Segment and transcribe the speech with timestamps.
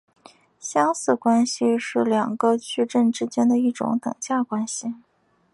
[0.59, 4.95] 相似关系是两个矩阵之间的一种等价关系。